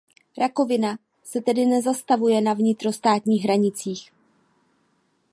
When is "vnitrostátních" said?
2.53-3.43